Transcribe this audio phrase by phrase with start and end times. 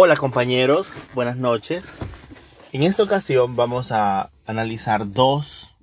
[0.00, 1.84] Hola compañeros, buenas noches.
[2.70, 5.74] En esta ocasión vamos a analizar dos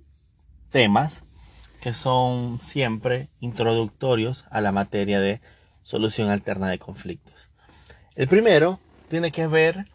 [0.69, 1.25] temas
[1.81, 5.41] que son siempre introductorios a la materia de
[5.83, 7.49] solución alterna de conflictos.
[8.15, 8.79] El primero
[9.09, 9.85] tiene que ver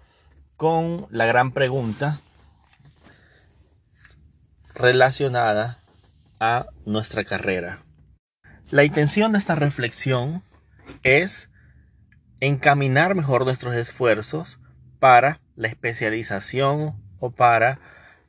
[0.59, 2.21] con la gran pregunta
[4.75, 5.79] relacionada
[6.41, 7.87] a nuestra carrera.
[8.69, 10.43] La intención de esta reflexión
[11.05, 11.50] es
[12.41, 14.59] encaminar mejor nuestros esfuerzos
[14.99, 17.79] para la especialización o para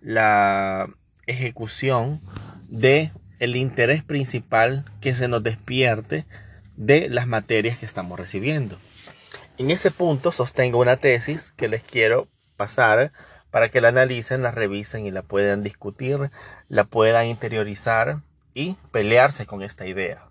[0.01, 0.89] la
[1.27, 2.21] ejecución
[2.67, 6.25] de el interés principal que se nos despierte
[6.75, 8.77] de las materias que estamos recibiendo.
[9.57, 13.12] En ese punto sostengo una tesis que les quiero pasar
[13.49, 16.31] para que la analicen, la revisen y la puedan discutir,
[16.67, 18.21] la puedan interiorizar
[18.53, 20.25] y pelearse con esta idea.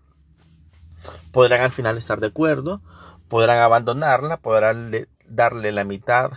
[1.32, 2.82] Podrán al final estar de acuerdo
[3.30, 4.90] podrán abandonarla, podrán
[5.24, 6.32] darle la mitad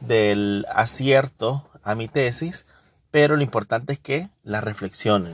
[0.00, 2.66] del acierto a mi tesis,
[3.10, 5.32] pero lo importante es que la reflexionen.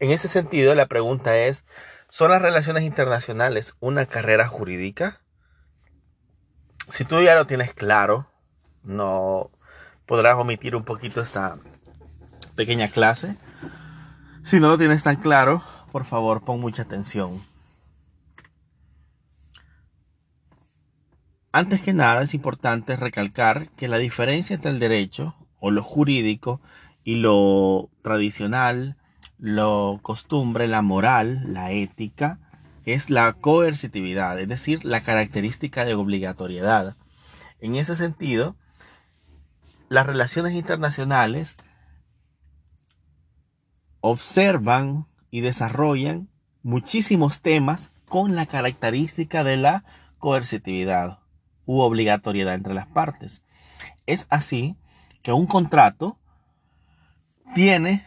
[0.00, 1.64] En ese sentido, la pregunta es,
[2.08, 5.20] ¿son las relaciones internacionales una carrera jurídica?
[6.88, 8.26] Si tú ya lo tienes claro,
[8.82, 9.50] no
[10.06, 11.58] podrás omitir un poquito esta
[12.56, 13.36] pequeña clase.
[14.42, 15.62] Si no lo tienes tan claro,
[15.92, 17.51] por favor, pon mucha atención.
[21.54, 26.62] Antes que nada es importante recalcar que la diferencia entre el derecho o lo jurídico
[27.04, 28.96] y lo tradicional,
[29.36, 32.40] lo costumbre, la moral, la ética,
[32.86, 36.96] es la coercitividad, es decir, la característica de obligatoriedad.
[37.60, 38.56] En ese sentido,
[39.90, 41.58] las relaciones internacionales
[44.00, 46.30] observan y desarrollan
[46.62, 49.84] muchísimos temas con la característica de la
[50.16, 51.21] coercitividad
[51.66, 53.42] u obligatoriedad entre las partes.
[54.06, 54.76] Es así
[55.22, 56.18] que un contrato
[57.54, 58.04] tiene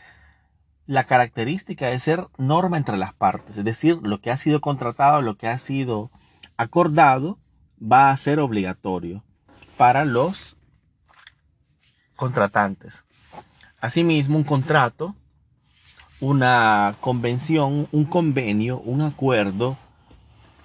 [0.88, 5.22] la característica de ser norma entre las partes, es decir, lo que ha sido contratado,
[5.22, 6.12] lo que ha sido
[6.58, 7.40] acordado,
[7.82, 9.24] va a ser obligatorio
[9.78, 10.58] para los
[12.16, 13.04] contratantes.
[13.80, 15.16] Asimismo, un contrato,
[16.20, 19.78] una convención, un convenio, un acuerdo,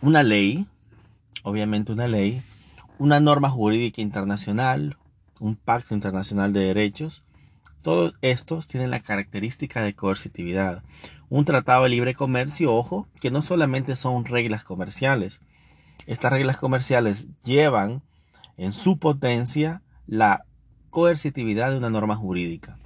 [0.00, 0.66] una ley,
[1.42, 2.42] obviamente una ley,
[3.00, 4.98] una norma jurídica internacional,
[5.40, 7.24] un pacto internacional de derechos.
[7.80, 10.82] Todos estos tienen la característica de coercitividad.
[11.30, 15.40] Un tratado de libre comercio, ojo, que no solamente son reglas comerciales.
[16.06, 18.02] Estas reglas comerciales llevan
[18.58, 20.44] en su potencia la
[20.90, 22.78] coercitividad de una norma jurídica.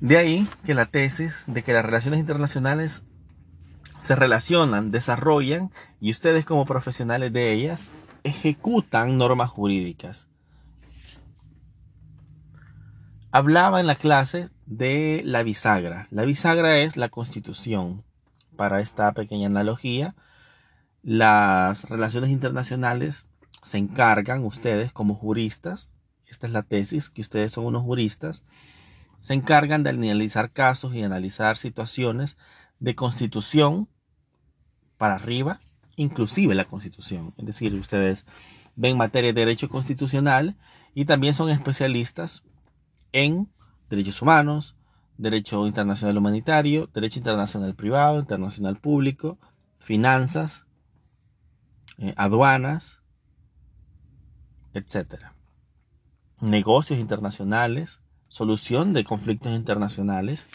[0.00, 3.04] De ahí que la tesis de que las relaciones internacionales
[4.00, 5.70] se relacionan, desarrollan
[6.00, 7.92] y ustedes como profesionales de ellas
[8.24, 10.28] ejecutan normas jurídicas.
[13.30, 16.08] Hablaba en la clase de la bisagra.
[16.10, 18.02] La bisagra es la constitución.
[18.56, 20.14] Para esta pequeña analogía,
[21.02, 23.26] las relaciones internacionales
[23.62, 25.90] se encargan ustedes como juristas,
[26.26, 28.42] esta es la tesis, que ustedes son unos juristas,
[29.20, 32.36] se encargan de analizar casos y analizar situaciones
[32.78, 33.88] de constitución
[34.96, 35.60] para arriba
[35.96, 37.34] inclusive la Constitución.
[37.36, 38.26] Es decir, ustedes
[38.76, 40.56] ven materia de derecho constitucional
[40.94, 42.42] y también son especialistas
[43.12, 43.48] en
[43.88, 44.76] derechos humanos,
[45.16, 49.38] derecho internacional humanitario, derecho internacional privado, internacional público,
[49.78, 50.66] finanzas,
[51.98, 53.00] eh, aduanas,
[54.72, 55.26] etc.
[56.40, 60.46] Negocios internacionales, solución de conflictos internacionales,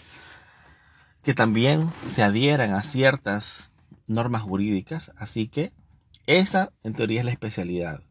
[1.24, 3.69] que también se adhieran a ciertas
[4.10, 5.72] normas jurídicas, así que
[6.26, 8.02] esa en teoría es la especialidad.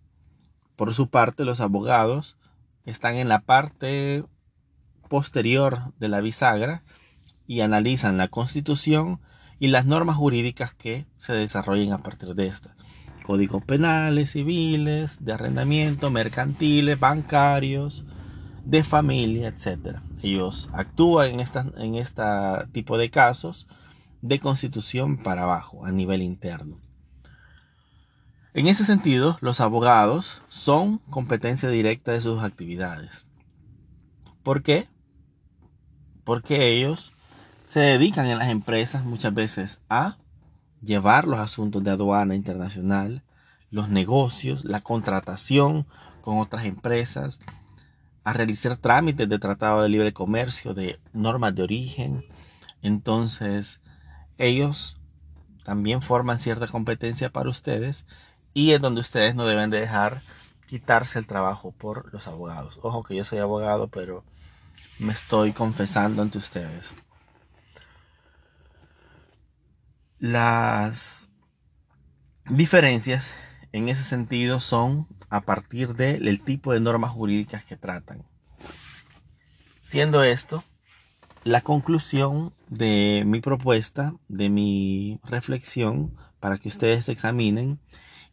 [0.77, 2.37] Por su parte, los abogados
[2.85, 4.25] están en la parte
[5.09, 6.83] posterior de la bisagra
[7.47, 9.21] y analizan la constitución
[9.59, 12.77] y las normas jurídicas que se desarrollen a partir de esta.
[13.27, 18.05] Códigos penales, civiles, de arrendamiento, mercantiles, bancarios,
[18.65, 19.99] de familia, etc.
[20.23, 23.67] Ellos actúan en este en esta tipo de casos
[24.23, 26.79] de constitución para abajo, a nivel interno.
[28.55, 33.27] En ese sentido, los abogados son competencia directa de sus actividades.
[34.43, 34.89] ¿Por qué?
[36.25, 37.13] Porque ellos
[37.67, 40.17] se dedican en las empresas muchas veces a
[40.83, 43.23] llevar los asuntos de aduana internacional,
[43.71, 45.87] los negocios, la contratación
[46.23, 47.39] con otras empresas,
[48.25, 52.25] a realizar trámites de tratado de libre comercio, de normas de origen.
[52.83, 53.81] Entonces,
[54.39, 54.97] ellos
[55.65, 58.07] también forman cierta competencia para ustedes
[58.55, 60.23] y es donde ustedes no deben de dejar
[60.67, 62.79] quitarse el trabajo por los abogados.
[62.83, 64.25] Ojo que yo soy abogado, pero
[64.99, 66.91] me estoy confesando ante ustedes.
[70.19, 71.29] Las
[72.47, 73.33] diferencias
[73.73, 78.25] en ese sentido son a partir del tipo de normas jurídicas que tratan.
[79.81, 80.65] Siendo esto
[81.45, 87.79] la conclusión de mi propuesta, de mi reflexión, para que ustedes examinen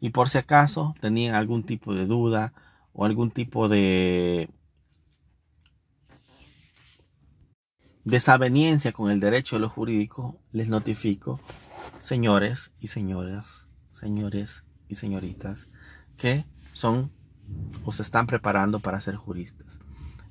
[0.00, 2.52] y por si acaso tenían algún tipo de duda
[2.92, 4.48] o algún tipo de
[8.04, 11.40] desaveniencia con el derecho de lo jurídico, les notifico,
[11.98, 15.66] señores y señoras, señores y señoritas,
[16.16, 17.10] que son
[17.84, 19.80] o se están preparando para ser juristas.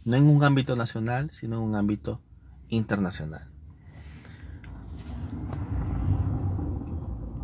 [0.03, 2.21] No en un ámbito nacional, sino en un ámbito
[2.69, 3.54] internacional.